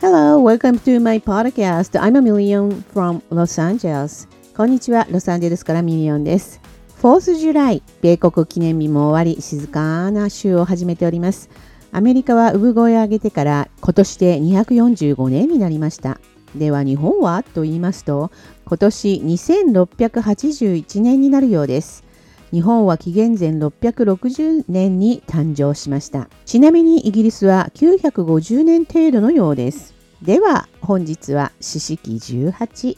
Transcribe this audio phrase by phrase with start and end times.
[0.00, 1.98] Hello, welcome to my podcast.
[2.00, 4.28] I'm a million from Los Angeles.
[4.56, 6.60] こんにちは、ロサンゼルスからミリオンです。
[7.02, 11.50] 4th July、米国記念日も終わり、静かな週を始めております。
[11.90, 16.20] アメリカは産声を上げてから今年で245年になりました。
[16.54, 18.30] では日本はと言いますと、
[18.66, 22.04] 今年2681年になるようです。
[22.50, 26.28] 日本は紀元前660年に誕生しました。
[26.46, 29.94] ちなみにイギリスは950年程度のようです。
[30.22, 32.96] では本日は四式18。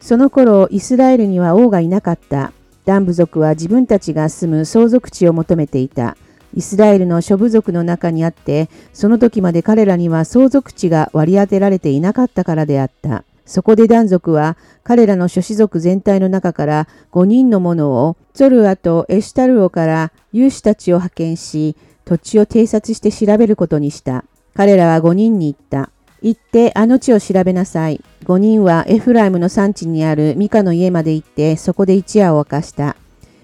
[0.00, 2.52] その頃イスラエルには王がいなかった。
[2.86, 6.16] ダン部族は自分たちが住む相続地を求めていた。
[6.54, 13.24] イスラエルの諸部族の中にあって、その時まで彼らには相続地が割り当てられていなかったからであった。
[13.50, 24.24] そこでダン族は彼らの諸子族全体の中から5人の者をツォルアとエシュタルオから有志たちを派遣し土地を偵察して調べることにした。
[24.54, 25.90] 彼らは5人に言った。
[26.22, 28.00] 行ってあの地を調べなさい。
[28.22, 32.94] 5人はエフライムの産地にあるミカの家まで行ってそこで一夜を明かした。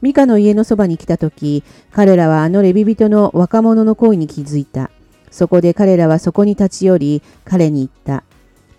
[0.00, 4.90] ミカの家のそばに来た時、彼らはあのレビ人の若者の声に気づいた。
[5.30, 8.24] そこで彼らはそこに立ち寄り、彼に言った。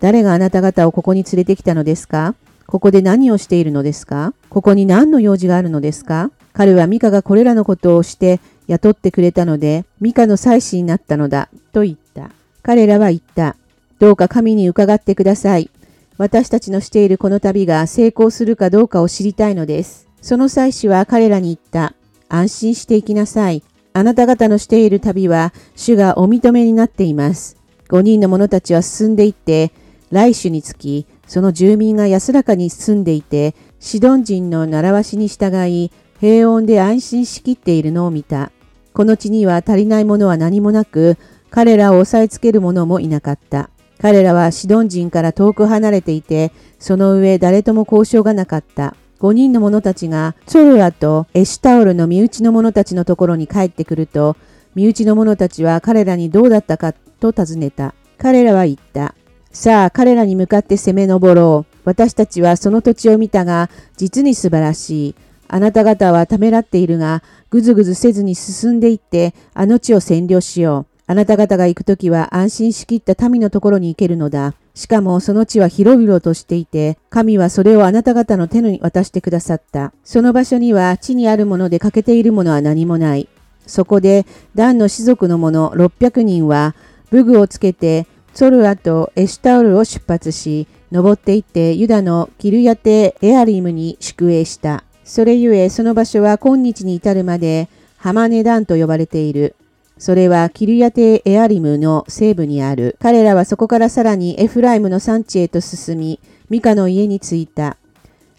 [0.00, 2.34] 誰があなた方をここに連れてきたのですか？
[2.66, 4.32] ここで何をしているのですか？
[4.48, 6.30] ここに何の用事があるのですか？
[6.52, 12.30] 彼はミカがこれらのことをして雇ってくれたので、ミカの妻子になったのだ、と言った。
[12.62, 13.56] 彼らは言った。
[13.98, 15.70] どうか神に伺ってください。
[16.18, 20.08] 私たちのしているこの旅が成功するかどうかを知りたいのです。
[20.22, 21.94] その妻子は彼らに言った。
[22.28, 23.62] 安心していきなさい。
[23.92, 27.56] あなた方のしている旅は主がお認めになっています。
[27.88, 29.72] 5人の者たちは進んでいって、
[30.10, 38.50] 来種につき、その住民が安らかに住んでいて、シドン人の習わしに従い、平穏で安心しきっているのを見た。
[38.92, 41.16] この地には足りないものは何もなく、
[41.50, 43.70] 彼らを押さえつける者もいなかった。
[44.00, 48.96] 彼らはシドン人から遠く離れていて、その上誰とも交渉がなかった。
[49.20, 54.36] 5人の者たちがチョルラとエシュタオルの身内の者たちのところに帰ってくると、
[54.74, 57.94] 身内の者たちは彼らにどうだったかと尋ねた。
[58.16, 59.14] 彼らは言った。
[59.52, 61.76] さあ彼らに向かって攻め上ろう。
[61.84, 65.14] 私たちはその土地を見たが、実に素晴らしい。
[65.48, 70.90] あなた方はためらっているが、ぐずぐずせずに進んでいって、あの地を占領しよう。
[71.08, 74.54] あなた方が行くときは安心しきった民のところに行けるのだ。
[74.76, 79.92] しかもその地は広々としていて、神はそれをあなた方の手に渡してくださった。
[80.04, 83.28] その場所には地にあるもので欠けているものは何もない。
[83.66, 86.76] そこで、ダンの士族の者600人は、
[87.10, 88.06] 武具をつけて
[88.40, 94.82] ソルアとエシュタオルを出発し、登っていってユダのキルヤテエアリムに宿営した。
[95.04, 97.68] それゆえその場所は今日に至るまで
[97.98, 99.56] ハマネダンと呼ばれている。
[99.98, 102.96] それはキルヤテエアリムの西部にある。
[102.98, 106.18] 彼らはそこからさらにエフライムの産地へと進み、
[106.48, 107.76] ミカの家に着いた。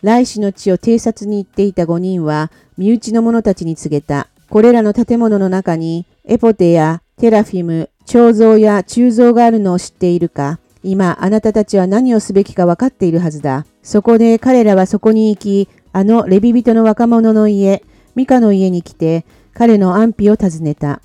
[0.01, 4.29] 来氏の地を偵察に行っていた5人は、身内の者たちに告げた。
[4.49, 13.65] これらの建物の中に、エポテやテラフィム、彫像や鋳造があるのを知っているか今、あなたたちは何をすべきか分かっているはずだ。
[13.83, 17.83] そこで彼らはそこに行き、あのレビ人の若者の家、
[18.15, 21.01] ミカの家に来て、彼の安否を尋ねた。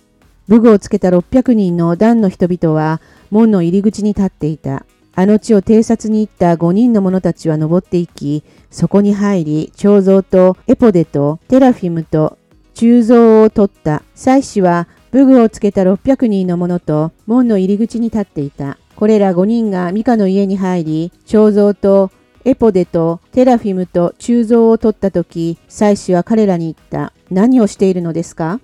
[0.49, 4.87] 武具をつけた600人のダンの人々は、門の入り口に立っていた。
[5.15, 12.39] あの地を偵察に行った5人の者たちは登っていき、そこに入り、彫像とエポデとテラフィムと
[12.75, 14.03] 鋳造を取った。
[14.15, 18.79] 祭司は武具をつけた600人の者と門の入り口に立っていた。
[18.97, 22.11] これら5人がミカの家に入り、彫像と
[22.45, 27.13] エポデとテラフィムと鋳造を取った時、祭司は彼らに言った。
[27.31, 28.61] 何をしているのですか？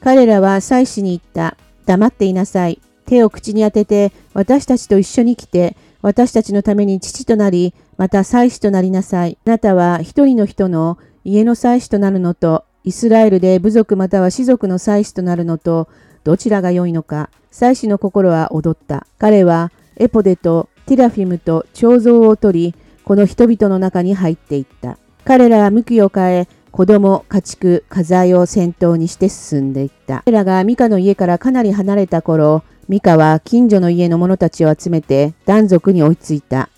[0.00, 1.56] 彼らは祭司に言った。
[1.86, 2.80] 黙っていなさい。
[3.06, 9.36] 手を口に当てて、私たちと一緒に来て、私たちのために父となり、また祭司となりなさい。
[9.44, 15.88] あなたは一人の人の家の祭司となるのと、イスラエルで部族または士族の祭司となるのと、
[16.22, 17.30] どちらが良いのか。
[17.50, 19.06] 祭司の心は踊った。
[19.18, 22.74] 彼はエポデとティラフィムと彫像を取り、
[23.04, 24.98] この人々の中に入っていった。
[25.24, 30.22] 彼らは向きを変え、子供、家畜、家財を先頭にして進んでいった。
[30.26, 36.68] 彼らがミカの家からかなり離れた頃、ミカは近所の家の者たちを集めて断族に追いついた。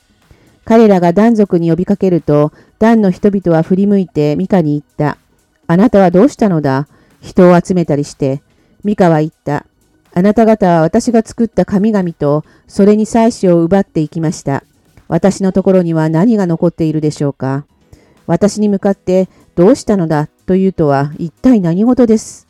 [0.64, 5.18] 彼らが断族に呼びかけると、断の人々は振り向いてミカに言った。
[5.66, 6.88] あなたはどうしたのだ？
[7.20, 8.42] 人を集めたりして。
[8.84, 9.66] ミカは言った。
[10.14, 14.62] あなた方は私が作った神々と、それに妻子を奪っていきました。
[15.08, 17.66] 私のところには何が残っているでしょうか？
[18.26, 20.28] 私に向かって、どうしたのだ？
[20.46, 22.46] というとは一体何事です？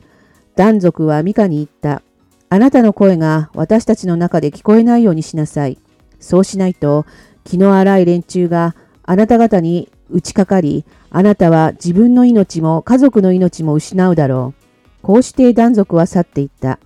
[0.55, 2.03] 断族はミカに言った。
[2.49, 5.79] あなたの声が私たちの中で聞こえないようにしなさい。
[6.21, 7.07] そうしないと、
[7.45, 10.85] 気の荒い連中があなた方に打ちかかり、
[11.17, 14.63] あなたは自分の命も家族の命も失うだろう。
[15.01, 16.79] こうして断族は去っていった。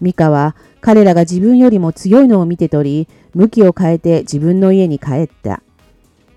[0.00, 5.60] ミカは彼らが自分よりも強いのを見て取り、向きを変えて自分の家に帰った。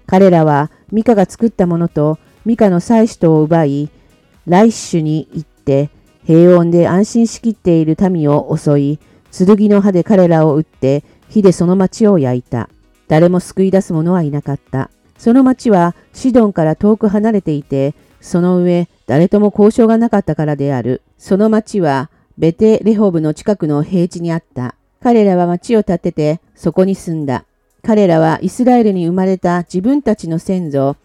[0.08, 3.92] 彼らはミカが作ったものとミカの妻子とを奪い、
[4.48, 5.92] ライシュに行って
[6.26, 9.00] 平穏で安心しきっている民を襲い、
[9.32, 12.68] 剣の刃で彼らを撃って火でその町を焼いた。
[13.08, 14.90] 誰も救い出す者はいなかった。
[15.18, 21.02] その町はシドンから遠く離れていて、その上誰とも交渉がなかったからである。
[21.18, 24.76] その町はベテレホブの近くの平地にあった。
[25.02, 27.46] 彼らは町を建ててそこに住んだ。
[27.84, 30.98] 彼らはイスラエルに生まれた自分たちの先祖、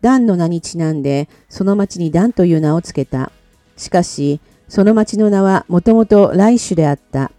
[0.00, 3.30] ダンの名にちなんで、その町にダンという名をつけた。
[3.76, 7.30] しかし、その町の名はもともとライシュであった。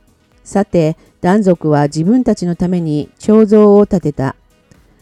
[0.44, 4.36] さて、ダン族は自分たちのために彫像を建てた。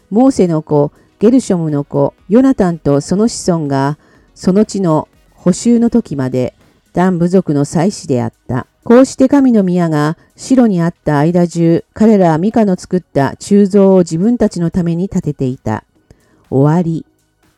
[0.10, 0.92] モーセの子、
[1.22, 4.00] ゲルショムの子、ヨナタンとその子孫が、
[4.34, 6.56] その地の補修の時まで、
[6.94, 8.66] ダン部族の祭司であった。
[8.84, 15.84] こうして神の宮が城にあった間中、彼らはミカの作った鋳造を自分たちのために建てていた。
[16.50, 17.06] 終わり。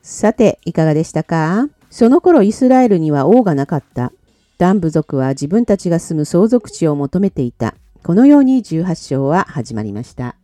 [0.01, 1.69] さて、いかがでしたか？
[1.89, 4.11] その頃イスラエルには王がなかった。
[4.57, 7.75] ダン部族は自分たちが住む相続地を求めていた。
[8.03, 10.35] このように18章は始まりました。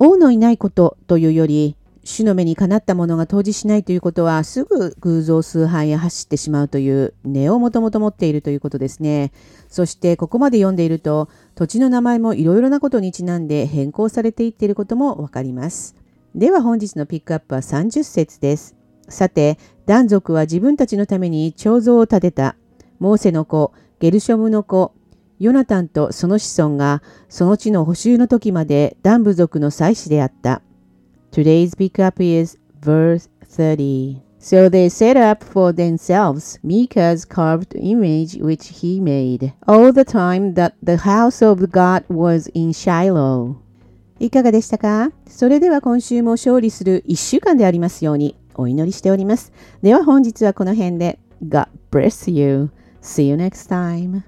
[0.00, 9.32] 王のいないことというより、主の目にかなったものが当時しないということはすぐ偶像崇拝へ走ってしまうという根をもともと持っているということですね。
[9.68, 15.96] そしてここまで読んでいると土地の名前もいろいろなことにちなんで変更されていっていることもわかります。
[16.34, 18.76] では本日のピックアップは30節です。
[19.08, 22.56] さて、男族は自分たちのために彫像を建てた。
[22.98, 24.92] モーセの子、ゲルショムの子、
[25.38, 30.62] ヨナタンとその子孫がその地の補修の時までダン部族の祭司であった。
[31.34, 34.22] Today's pickup is verse 30.
[34.38, 40.54] So they set up for themselves Micah's carved image which he made, all the time
[40.54, 43.56] that the house of God was in Shiloh.
[44.20, 49.52] いかがでしたかそれでは今週も勝利する1週間でありますようにお祈りしております。
[49.82, 52.70] では本日はこの辺で God bless you.
[53.02, 54.22] See you next time.